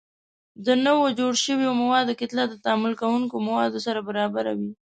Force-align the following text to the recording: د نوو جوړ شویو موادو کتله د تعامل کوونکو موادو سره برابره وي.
د 0.65 0.67
نوو 0.85 1.05
جوړ 1.19 1.33
شویو 1.43 1.79
موادو 1.81 2.17
کتله 2.21 2.43
د 2.47 2.55
تعامل 2.63 2.93
کوونکو 3.01 3.35
موادو 3.47 3.79
سره 3.85 3.99
برابره 4.09 4.51
وي. 4.59 4.71